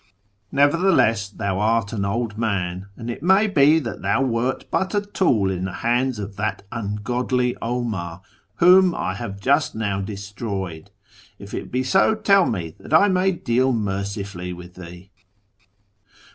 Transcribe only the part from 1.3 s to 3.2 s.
thou art an old man, and